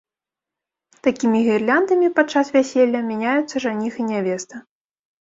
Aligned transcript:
Такімі 1.07 1.39
гірляндамі 1.49 2.09
падчас 2.17 2.51
вяселля 2.59 3.05
мяняюцца 3.13 3.55
жаніх 3.71 3.93
і 4.05 4.11
нявеста. 4.11 4.69